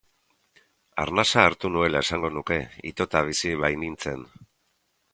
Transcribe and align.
Arnasa 1.03 1.43
hartu 1.51 1.71
nuela 1.75 2.03
esango 2.07 2.33
nuke, 2.39 2.59
itota 2.95 3.25
bizi 3.31 3.55
bainintzen. 3.67 4.29